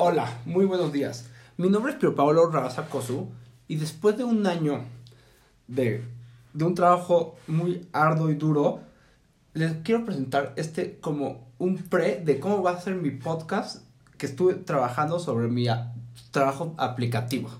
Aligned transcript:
Hola, 0.00 0.38
muy 0.46 0.64
buenos 0.64 0.92
días. 0.92 1.26
Mi 1.56 1.68
nombre 1.68 1.90
es 1.90 1.98
Pio 1.98 2.14
Paolo 2.14 2.48
Rabasacosu 2.48 3.32
y 3.66 3.74
después 3.74 4.16
de 4.16 4.22
un 4.22 4.46
año 4.46 4.84
de, 5.66 6.04
un 6.54 6.76
trabajo 6.76 7.34
muy 7.48 7.84
arduo 7.92 8.30
y 8.30 8.36
duro, 8.36 8.78
les 9.54 9.72
quiero 9.78 10.04
presentar 10.04 10.52
este 10.54 11.00
como 11.00 11.48
un 11.58 11.78
pre 11.78 12.22
de 12.24 12.38
cómo 12.38 12.62
va 12.62 12.70
a 12.70 12.80
ser 12.80 12.94
mi 12.94 13.10
podcast 13.10 13.82
que 14.18 14.26
estuve 14.26 14.54
trabajando 14.54 15.18
sobre 15.18 15.48
mi 15.48 15.66
trabajo 16.30 16.76
aplicativo. 16.76 17.50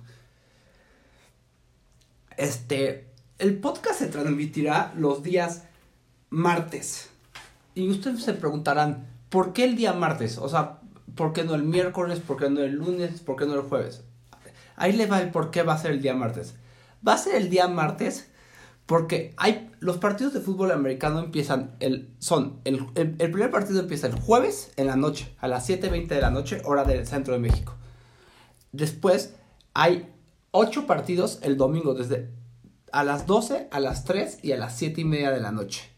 Este, 2.37 3.09
el 3.41 3.59
podcast 3.59 3.99
se 3.99 4.07
transmitirá 4.07 4.93
los 4.97 5.25
días 5.25 5.65
martes. 6.31 7.11
Y 7.75 7.91
ustedes 7.91 8.23
se 8.23 8.35
preguntarán, 8.35 9.09
¿por 9.29 9.53
qué 9.53 9.65
el 9.65 9.75
día 9.75 9.93
martes? 9.93 10.39
O 10.39 10.49
sea, 10.49 10.78
¿por 11.19 11.35
qué 11.35 11.45
no 11.45 11.55
el 11.55 11.65
miércoles? 11.65 12.21
¿Por 12.21 12.39
qué 12.39 12.49
no 12.49 12.61
el 12.61 12.73
lunes? 12.73 13.21
¿Por 13.21 13.37
qué 13.37 13.45
no 13.45 13.55
el 13.55 13.63
jueves? 13.63 14.05
Ahí 14.77 14.93
le 14.93 15.07
va 15.07 15.21
el 15.21 15.31
por 15.31 15.51
qué 15.51 15.65
va 15.65 15.75
a 15.75 15.79
ser 15.79 15.91
el 15.91 16.01
día 16.01 16.15
martes. 16.15 16.55
Va 17.07 17.15
a 17.15 17.19
ser 17.19 17.35
el 17.35 17.51
día 17.51 17.67
martes 17.67 18.31
porque 18.87 19.35
hay 19.37 19.71
los 19.81 19.99
partidos 19.99 20.33
de 20.33 20.41
fútbol 20.41 20.71
americano 20.71 21.19
empiezan 21.19 21.77
el 21.81 22.09
son 22.21 22.61
el, 22.65 22.87
el, 22.95 23.17
el 23.19 23.31
primer 23.31 23.51
partido 23.51 23.81
empieza 23.81 24.07
el 24.07 24.15
jueves 24.15 24.73
en 24.77 24.87
la 24.87 24.97
noche 24.97 25.35
a 25.41 25.49
las 25.49 25.69
7:20 25.69 26.07
de 26.07 26.21
la 26.23 26.31
noche 26.31 26.63
hora 26.65 26.85
del 26.85 27.07
centro 27.07 27.35
de 27.35 27.41
México. 27.41 27.75
Después 28.73 29.35
hay 29.75 30.09
ocho 30.53 30.87
partidos 30.87 31.41
el 31.43 31.57
domingo 31.57 31.95
desde 31.95 32.31
a 32.93 33.05
las 33.05 33.27
12, 33.27 33.69
a 33.71 33.81
las 33.81 34.05
3 34.05 34.39
y 34.43 34.53
a 34.53 34.57
las 34.57 34.77
7 34.79 35.03
y 35.03 35.05
media 35.05 35.31
de 35.31 35.41
la 35.41 35.53
noche. 35.53 35.91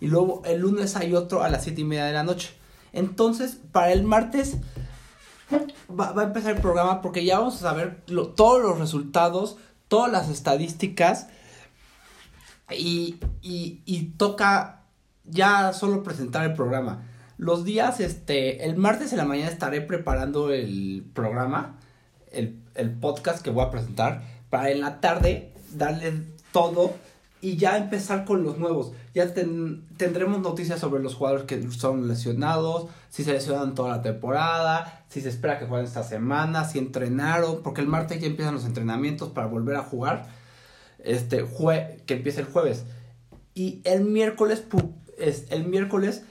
Y 0.00 0.08
luego 0.08 0.42
el 0.44 0.60
lunes 0.60 0.96
hay 0.96 1.14
otro 1.14 1.42
a 1.42 1.48
las 1.48 1.64
7 1.64 1.80
y 1.80 1.84
media 1.84 2.04
de 2.04 2.12
la 2.12 2.24
noche. 2.24 2.50
Entonces, 2.94 3.58
para 3.72 3.92
el 3.92 4.04
martes 4.04 4.56
va, 5.90 6.18
a 6.18 6.24
empezar 6.24 6.54
el 6.54 6.62
programa 6.62 7.02
porque 7.02 7.24
ya 7.24 7.38
vamos 7.38 7.56
a 7.56 7.70
saber 7.70 8.02
todos 8.36 8.62
los 8.62 8.78
resultados, 8.78 9.58
todas 9.88 10.10
las 10.10 10.28
estadísticas. 10.30 11.28
Y, 12.70 13.16
y, 13.42 13.82
y 13.84 14.04
toca 14.16 14.84
ya 15.24 15.72
solo 15.74 16.02
presentar 16.02 16.44
el 16.44 16.54
programa. 16.54 17.02
Los 17.36 17.64
días, 17.64 18.00
este, 18.00 18.64
el 18.64 18.76
martes 18.76 19.12
en 19.12 19.18
la 19.18 19.24
mañana 19.24 19.50
estaré 19.50 19.80
preparando 19.80 20.50
el 20.50 21.04
programa, 21.12 21.78
el, 22.30 22.58
el 22.74 22.90
podcast 22.90 23.42
que 23.42 23.50
voy 23.50 23.64
a 23.64 23.70
presentar, 23.70 24.22
para 24.50 24.70
en 24.70 24.80
la 24.80 25.00
tarde 25.00 25.52
darle 25.72 26.22
todo 26.52 26.94
y 27.44 27.56
ya 27.56 27.76
empezar 27.76 28.24
con 28.24 28.42
los 28.42 28.56
nuevos. 28.58 28.92
Ya 29.14 29.34
ten- 29.34 29.84
tendremos 29.98 30.40
noticias 30.40 30.80
sobre 30.80 31.02
los 31.02 31.14
jugadores 31.14 31.44
que 31.44 31.70
son 31.70 32.08
lesionados, 32.08 32.86
si 33.10 33.22
se 33.22 33.32
lesionan 33.32 33.74
toda 33.74 33.96
la 33.96 34.02
temporada, 34.02 35.04
si 35.08 35.20
se 35.20 35.28
espera 35.28 35.58
que 35.58 35.66
jueguen 35.66 35.86
esta 35.86 36.02
semana, 36.04 36.64
si 36.64 36.78
entrenaron, 36.78 37.62
porque 37.62 37.82
el 37.82 37.86
martes 37.86 38.20
ya 38.20 38.26
empiezan 38.26 38.54
los 38.54 38.64
entrenamientos 38.64 39.28
para 39.30 39.46
volver 39.46 39.76
a 39.76 39.82
jugar. 39.82 40.26
Este 40.98 41.42
jue 41.42 42.00
que 42.06 42.14
empieza 42.14 42.40
el 42.40 42.46
jueves. 42.46 42.84
Y 43.54 43.80
el 43.84 44.04
miércoles 44.04 44.64
es 45.18 45.44
el 45.50 45.64
miércoles 45.66 46.22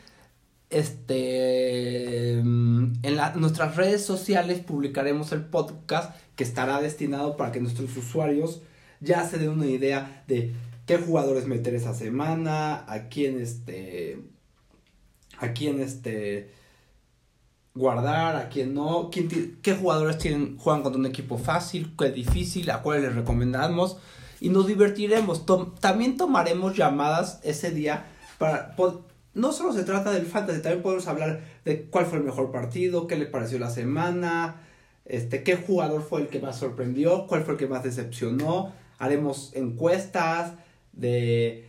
este 0.71 2.41
mm, 2.43 2.93
en 3.03 3.15
la- 3.15 3.33
nuestras 3.35 3.75
redes 3.75 4.03
sociales 4.05 4.59
publicaremos 4.59 5.31
el 5.31 5.41
podcast 5.45 6.15
que 6.35 6.43
estará 6.43 6.81
destinado 6.81 7.37
para 7.37 7.51
que 7.51 7.59
nuestros 7.59 7.95
usuarios 7.95 8.61
ya 8.99 9.23
se 9.27 9.37
den 9.37 9.49
una 9.49 9.67
idea 9.67 10.23
de 10.27 10.53
qué 10.85 10.97
jugadores 10.97 11.45
meter 11.47 11.73
esa 11.75 11.93
semana, 11.93 12.85
a 12.91 13.09
quién 13.09 13.39
este 13.39 14.19
a 15.39 15.53
quién 15.53 15.79
este 15.81 16.51
guardar, 17.73 18.35
a 18.35 18.49
quién 18.49 18.73
no, 18.73 19.09
quién 19.11 19.59
qué 19.61 19.73
jugadores 19.73 20.17
tienen 20.19 20.57
juegan 20.57 20.83
contra 20.83 20.99
un 20.99 21.05
equipo 21.05 21.37
fácil, 21.37 21.95
qué 21.97 22.11
difícil, 22.11 22.69
a 22.69 22.81
cuáles 22.81 23.03
les 23.03 23.15
recomendamos 23.15 23.97
y 24.39 24.49
nos 24.49 24.67
divertiremos. 24.67 25.45
Tom- 25.45 25.75
también 25.79 26.17
tomaremos 26.17 26.75
llamadas 26.75 27.39
ese 27.43 27.71
día 27.71 28.05
para 28.37 28.75
no 29.33 29.51
solo 29.51 29.73
se 29.73 29.83
trata 29.83 30.11
del 30.11 30.27
fantasy, 30.27 30.61
también 30.61 30.83
podemos 30.83 31.07
hablar 31.07 31.41
de 31.65 31.85
cuál 31.85 32.05
fue 32.05 32.19
el 32.19 32.23
mejor 32.23 32.51
partido, 32.51 33.07
qué 33.07 33.15
le 33.15 33.25
pareció 33.25 33.57
la 33.57 33.71
semana, 33.71 34.61
este, 35.05 35.41
qué 35.41 35.55
jugador 35.55 36.03
fue 36.03 36.21
el 36.21 36.27
que 36.27 36.39
más 36.39 36.57
sorprendió, 36.59 37.25
cuál 37.25 37.43
fue 37.43 37.53
el 37.53 37.59
que 37.59 37.67
más 37.67 37.83
decepcionó. 37.83 38.71
Haremos 38.99 39.51
encuestas 39.55 40.53
de 40.93 41.67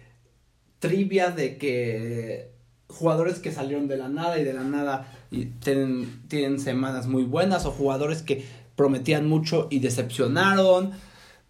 trivia 0.78 1.30
de 1.30 1.58
que 1.58 2.50
jugadores 2.88 3.38
que 3.38 3.52
salieron 3.52 3.88
de 3.88 3.96
la 3.96 4.08
nada 4.08 4.38
y 4.38 4.44
de 4.44 4.52
la 4.52 4.64
nada 4.64 5.12
y 5.30 5.46
tienen, 5.46 6.22
tienen 6.28 6.60
semanas 6.60 7.06
muy 7.06 7.24
buenas 7.24 7.66
o 7.66 7.72
jugadores 7.72 8.22
que 8.22 8.44
prometían 8.76 9.26
mucho 9.28 9.66
y 9.70 9.80
decepcionaron. 9.80 10.92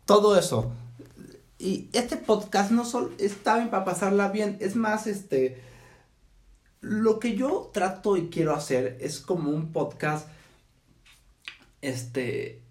Todo 0.07 0.39
eso. 0.39 0.73
Y 1.59 1.89
este 1.93 2.17
podcast 2.17 2.71
no 2.71 2.84
solo 2.84 3.11
está 3.19 3.57
bien 3.57 3.71
para 3.71 3.84
pasarla 3.84 4.29
bien, 4.29 4.57
es 4.61 4.77
más, 4.77 5.07
este, 5.07 5.63
lo 6.81 7.19
que 7.19 7.37
yo 7.37 7.71
trato 7.73 8.17
y 8.17 8.29
quiero 8.29 8.55
hacer 8.55 8.99
es 9.01 9.21
como 9.21 9.51
un 9.51 9.73
podcast, 9.73 10.29
este, 11.81 12.64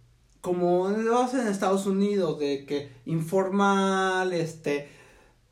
como 0.44 0.90
lo 0.90 1.20
hacen 1.20 1.40
en 1.40 1.48
Estados 1.48 1.86
Unidos, 1.86 2.38
de 2.38 2.66
que 2.66 2.92
informal, 3.06 4.34
este, 4.34 4.90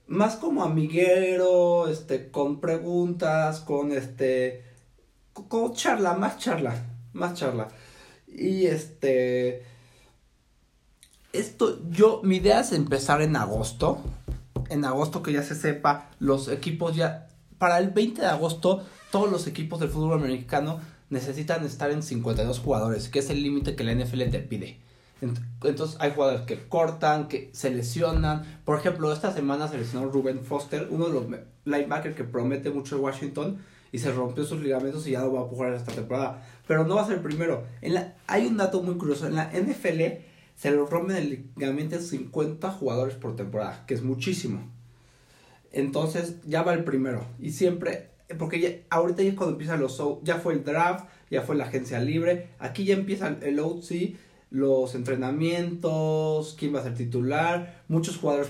más 0.08 0.36
como 0.36 0.64
amiguero, 0.66 1.88
este, 1.88 2.30
con 2.30 2.60
preguntas, 2.60 3.62
con 3.62 3.94
este, 3.94 4.66
co- 5.32 5.48
con 5.48 5.74
charla, 5.74 6.16
más 6.16 6.40
charla, 6.40 6.76
más 7.14 7.36
charla. 7.36 7.70
Y 8.28 8.66
este, 8.66 9.64
esto, 11.32 11.80
yo, 11.90 12.20
mi 12.24 12.38
idea 12.38 12.60
es 12.60 12.74
empezar 12.74 13.22
en 13.22 13.38
agosto, 13.38 14.00
en 14.70 14.84
agosto 14.84 15.24
que 15.24 15.32
ya 15.32 15.44
se 15.44 15.56
sepa, 15.56 16.10
los 16.20 16.50
equipos 16.50 16.98
ya, 16.98 17.30
para 17.58 17.78
el 17.80 17.92
20 17.92 18.20
de 18.22 18.28
agosto, 18.28 18.84
todos 19.10 19.32
los 19.32 19.48
equipos 19.48 19.80
del 19.80 19.88
fútbol 19.90 20.20
americano 20.20 20.82
necesitan 21.12 21.64
estar 21.64 21.92
en 21.92 22.02
52 22.02 22.58
jugadores, 22.60 23.08
que 23.10 23.20
es 23.20 23.30
el 23.30 23.44
límite 23.44 23.76
que 23.76 23.84
la 23.84 23.94
NFL 23.94 24.24
te 24.32 24.40
pide. 24.40 24.80
Ent- 25.22 25.40
Entonces 25.64 25.98
hay 26.00 26.12
jugadores 26.12 26.42
que 26.42 26.58
cortan, 26.68 27.28
que 27.28 27.52
se 27.54 27.70
lesionan. 27.70 28.62
Por 28.66 28.80
ejemplo, 28.80 29.14
esta 29.14 29.32
semana 29.32 29.68
se 29.68 29.78
lesionó 29.78 30.10
Ruben 30.10 30.44
Foster, 30.44 30.88
uno 30.90 31.08
de 31.10 31.14
los 31.14 31.26
linebackers 31.66 32.16
que 32.16 32.24
promete 32.24 32.72
mucho 32.72 32.96
en 32.98 33.04
Washington, 33.04 33.58
y 33.92 34.00
se 34.00 34.12
rompió 34.12 34.46
sus 34.46 34.62
ligamentos 34.62 35.06
y 35.06 35.12
ya 35.12 35.20
no 35.20 35.34
va 35.34 35.42
a 35.42 35.44
jugar 35.44 35.74
esta 35.74 35.92
temporada. 35.92 36.44
Pero 36.66 36.86
no 36.88 36.96
va 36.96 37.02
a 37.04 37.06
ser 37.08 37.18
el 37.18 37.22
primero. 37.22 37.68
En 37.82 37.94
la, 37.94 38.16
hay 38.26 38.48
un 38.48 38.56
dato 38.58 38.82
muy 38.82 38.96
curioso. 38.96 39.28
En 39.28 39.36
la 39.36 39.52
NFL 39.52 40.02
se 40.56 40.72
le 40.72 40.78
rompen 40.78 41.18
el 41.18 41.50
ligamento 41.58 42.00
50 42.00 42.72
jugadores 42.72 43.16
por 43.16 43.36
temporada, 43.36 43.84
que 43.86 43.94
es 43.94 44.02
muchísimo. 44.02 44.62
Entonces 45.74 46.36
ya 46.46 46.64
va 46.64 46.74
el 46.74 46.84
primero. 46.84 47.26
Y 47.40 47.52
siempre, 47.52 48.11
porque 48.38 48.60
ya, 48.60 48.70
ahorita 48.90 49.24
ya 49.24 49.36
cuando 49.36 49.54
empiezan 49.54 49.80
los, 49.80 49.98
show- 50.00 50.20
ya 50.24 50.38
fue 50.38 50.54
el 50.54 50.64
draft, 50.64 51.06
ya 51.30 51.42
fue 51.42 51.56
la 51.56 51.66
agencia 51.66 52.00
libre. 52.00 52.50
Aquí 52.60 52.84
ya 52.86 52.94
empiezan 52.94 53.40
el 53.42 53.60
OC, 53.60 54.16
los 54.50 54.96
entrenamientos, 54.96 56.56
quién 56.60 56.76
va 56.76 56.80
a 56.80 56.84
ser 56.84 56.96
titular. 56.96 57.84
Muchos 57.88 58.18
jugadores 58.18 58.50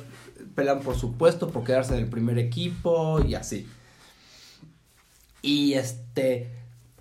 pelean 0.55 0.81
por 0.81 0.95
su 0.95 1.13
puesto, 1.13 1.49
por 1.49 1.63
quedarse 1.63 1.93
en 1.93 1.99
el 2.03 2.09
primer 2.09 2.39
equipo 2.39 3.19
y 3.23 3.35
así. 3.35 3.67
Y 5.41 5.73
este, 5.73 6.49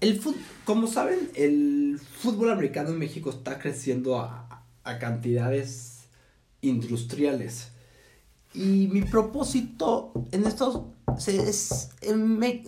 el 0.01 0.21
fut- 0.23 0.37
como 0.65 0.87
saben, 0.87 1.31
el 1.35 1.99
fútbol 2.19 2.51
americano 2.51 2.91
en 2.91 2.99
México 2.99 3.31
está 3.31 3.59
creciendo 3.59 4.19
a 4.19 4.47
cantidades 4.99 6.05
industriales. 6.63 7.69
Y 8.55 8.89
mi 8.89 9.03
propósito 9.03 10.13
en 10.33 10.45
estos 10.47 10.81
se- 11.21 11.49
es 11.49 11.91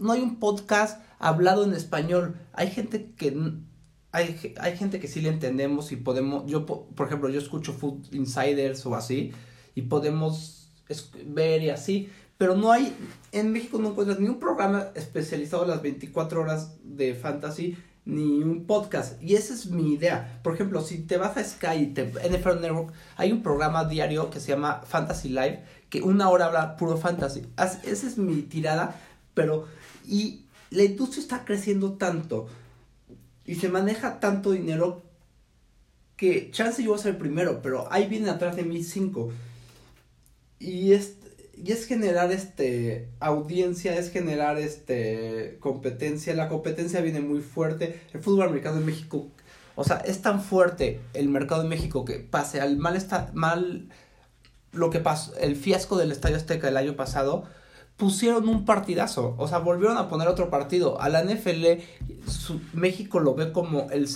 no 0.00 0.12
hay 0.12 0.20
un 0.20 0.38
podcast 0.38 1.00
hablado 1.18 1.64
en 1.64 1.72
español. 1.74 2.36
Hay 2.52 2.70
gente 2.70 3.12
que 3.16 3.36
hay, 4.12 4.54
hay 4.60 4.77
gente 4.77 5.00
que 5.00 5.09
sí 5.09 5.21
le 5.21 5.30
entendemos 5.30 5.91
y 5.92 5.97
podemos 5.97 6.44
yo 6.47 6.66
po- 6.66 6.86
por 6.94 7.06
ejemplo, 7.06 7.28
yo 7.30 7.41
escucho 7.41 7.72
Food 7.72 8.12
Insiders 8.12 8.84
o 8.86 8.94
así 8.94 9.32
y 9.74 9.82
podemos 9.82 10.71
ver 11.27 11.62
y 11.62 11.71
así, 11.71 12.10
pero 12.36 12.54
no 12.56 12.71
hay 12.72 12.94
en 13.30 13.53
México 13.53 13.78
no 13.78 13.91
encuentras 13.91 14.21
ni 14.21 14.28
un 14.28 14.38
programa 14.38 14.88
especializado 14.94 15.65
las 15.65 15.80
24 15.80 16.41
horas 16.42 16.72
de 16.84 17.15
fantasy 17.15 17.77
ni 18.04 18.43
un 18.43 18.66
podcast. 18.66 19.22
Y 19.22 19.34
esa 19.34 19.54
es 19.54 19.66
mi 19.66 19.93
idea. 19.95 20.41
Por 20.43 20.54
ejemplo, 20.54 20.83
si 20.83 20.99
te 20.99 21.16
vas 21.16 21.37
a 21.37 21.45
Sky 21.45 21.87
te, 21.89 22.04
NFL 22.07 22.60
Network, 22.60 22.93
hay 23.16 23.33
un 23.33 23.43
programa 23.43 23.84
diario 23.84 24.31
que 24.31 24.41
se 24.41 24.49
llama 24.49 24.83
Fantasy 24.87 25.28
Live, 25.28 25.65
que 25.89 26.03
una 26.03 26.28
hora 26.28 26.47
habla 26.47 26.77
puro 26.77 26.97
fantasy. 26.97 27.43
As- 27.57 27.84
esa 27.84 28.07
es 28.07 28.19
mi 28.19 28.43
tirada, 28.43 29.01
pero... 29.34 29.66
Y 30.07 30.47
la 30.71 30.83
industria 30.84 31.22
está 31.22 31.45
creciendo 31.45 31.93
tanto 31.93 32.49
y 33.45 33.57
se 33.57 33.69
maneja 33.69 34.21
tanto 34.21 34.53
dinero 34.53 35.03
que 36.16 36.51
chance 36.51 36.83
yo 36.83 36.91
voy 36.91 36.99
a 36.99 37.03
ser 37.03 37.13
el 37.13 37.19
primero, 37.19 37.60
pero 37.63 37.93
ahí 37.93 38.07
vienen 38.07 38.28
atrás 38.28 38.57
de 38.57 38.63
mí 38.65 38.83
cinco. 38.83 39.33
Y 40.59 40.93
es, 40.93 41.16
y 41.64 41.72
es 41.72 41.86
generar 41.86 42.32
este 42.32 43.09
audiencia, 43.20 43.97
es 43.97 44.10
generar 44.10 44.59
este 44.59 45.59
competencia. 45.60 46.34
La 46.34 46.48
competencia 46.48 47.00
viene 47.00 47.20
muy 47.20 47.41
fuerte. 47.41 48.00
El 48.12 48.20
fútbol 48.20 48.48
americano 48.48 48.78
en 48.78 48.86
México 48.86 49.28
O 49.76 49.84
sea, 49.84 49.98
es 49.98 50.22
tan 50.22 50.42
fuerte 50.42 51.00
el 51.14 51.28
mercado 51.28 51.62
de 51.62 51.68
México 51.68 52.04
que 52.04 52.18
pase 52.18 52.60
al 52.60 52.76
mal, 52.78 52.97
está, 52.97 53.30
mal 53.34 53.88
lo 54.72 54.91
que 54.91 54.98
pasó, 54.98 55.36
el 55.36 55.54
fiasco 55.54 55.97
del 55.97 56.10
Estadio 56.10 56.36
Azteca 56.36 56.68
el 56.68 56.76
año 56.76 56.97
pasado, 56.97 57.44
pusieron 57.97 58.48
un 58.48 58.65
partidazo, 58.65 59.34
o 59.38 59.47
sea, 59.47 59.58
volvieron 59.58 59.98
a 59.98 60.08
poner 60.08 60.26
otro 60.26 60.50
partido. 60.50 61.00
A 61.00 61.08
la 61.08 61.22
NFL, 61.22 61.80
México 62.72 63.20
lo 63.20 63.34
ve 63.34 63.53
como 63.53 63.88
el... 63.91 64.08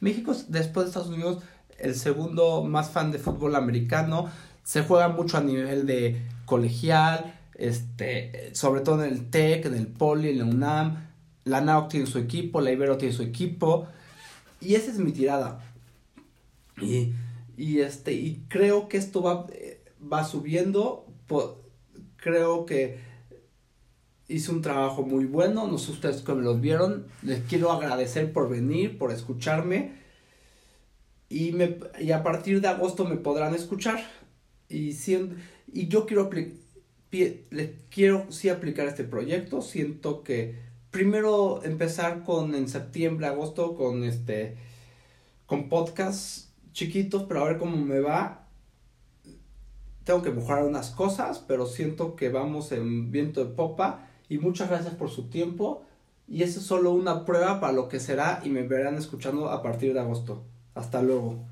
México 0.00 0.36
después 0.48 0.84
de 0.84 0.90
Estados 0.90 1.08
Unidos 1.08 1.42
el 1.78 1.96
segundo 1.96 2.62
más 2.62 2.90
fan 2.90 3.10
de 3.10 3.18
fútbol 3.18 3.56
americano, 3.56 4.30
se 4.62 4.82
juega 4.82 5.08
mucho 5.08 5.38
a 5.38 5.40
nivel 5.40 5.86
de 5.86 6.22
colegial, 6.52 7.40
este, 7.54 8.50
sobre 8.54 8.82
todo 8.82 9.02
en 9.04 9.10
el 9.10 9.30
TEC, 9.30 9.64
en 9.64 9.74
el 9.74 9.86
Poli, 9.86 10.28
en 10.28 10.38
la 10.40 10.44
UNAM, 10.44 11.08
la 11.44 11.62
NAOC 11.62 11.88
tiene 11.88 12.06
su 12.06 12.18
equipo, 12.18 12.60
la 12.60 12.70
Ibero 12.70 12.98
tiene 12.98 13.14
su 13.14 13.22
equipo, 13.22 13.88
y 14.60 14.74
esa 14.74 14.90
es 14.90 14.98
mi 14.98 15.12
tirada. 15.12 15.64
Y, 16.78 17.14
y 17.56 17.80
este, 17.80 18.12
y 18.12 18.44
creo 18.50 18.90
que 18.90 18.98
esto 18.98 19.22
va, 19.22 19.46
va 20.12 20.24
subiendo, 20.24 21.06
creo 22.16 22.66
que 22.66 22.98
hice 24.28 24.52
un 24.52 24.60
trabajo 24.60 25.02
muy 25.04 25.24
bueno, 25.24 25.66
no 25.68 25.78
sé 25.78 25.92
ustedes 25.92 26.20
cómo 26.20 26.42
lo 26.42 26.58
vieron, 26.58 27.06
les 27.22 27.40
quiero 27.44 27.72
agradecer 27.72 28.30
por 28.30 28.50
venir, 28.50 28.98
por 28.98 29.10
escucharme, 29.10 29.94
y, 31.30 31.52
me, 31.52 31.78
y 31.98 32.12
a 32.12 32.22
partir 32.22 32.60
de 32.60 32.68
agosto 32.68 33.06
me 33.06 33.16
podrán 33.16 33.54
escuchar. 33.54 34.04
Y, 34.72 34.96
y 35.72 35.88
yo 35.88 36.06
quiero, 36.06 36.30
les 37.10 37.70
quiero 37.90 38.26
sí 38.30 38.48
aplicar 38.48 38.86
este 38.88 39.04
proyecto. 39.04 39.62
Siento 39.62 40.22
que 40.22 40.56
primero 40.90 41.62
empezar 41.64 42.22
con 42.24 42.54
en 42.54 42.68
septiembre, 42.68 43.26
agosto, 43.26 43.74
con 43.74 44.04
este 44.04 44.56
con 45.46 45.68
podcasts 45.68 46.50
chiquitos, 46.72 47.24
pero 47.24 47.42
a 47.42 47.48
ver 47.48 47.58
cómo 47.58 47.76
me 47.76 48.00
va. 48.00 48.46
Tengo 50.04 50.22
que 50.22 50.30
mejorar 50.30 50.64
unas 50.64 50.90
cosas, 50.90 51.44
pero 51.46 51.66
siento 51.66 52.16
que 52.16 52.30
vamos 52.30 52.72
en 52.72 53.10
viento 53.10 53.44
de 53.44 53.50
popa. 53.54 54.08
Y 54.28 54.38
muchas 54.38 54.70
gracias 54.70 54.94
por 54.94 55.10
su 55.10 55.28
tiempo. 55.28 55.82
Y 56.26 56.42
eso 56.42 56.60
es 56.60 56.66
solo 56.66 56.92
una 56.92 57.24
prueba 57.26 57.60
para 57.60 57.72
lo 57.72 57.88
que 57.88 58.00
será 58.00 58.40
y 58.44 58.48
me 58.48 58.62
verán 58.62 58.96
escuchando 58.96 59.50
a 59.50 59.62
partir 59.62 59.92
de 59.92 60.00
agosto. 60.00 60.44
Hasta 60.74 61.02
luego. 61.02 61.51